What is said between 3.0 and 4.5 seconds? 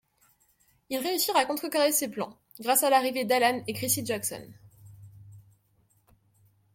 d'Alan et Chrissie Jackson.